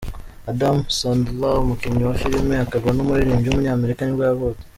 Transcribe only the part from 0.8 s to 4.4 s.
Sandler, umukinnyi wa filime, akaba n’umuririmbyi w’umunyamerika nibwo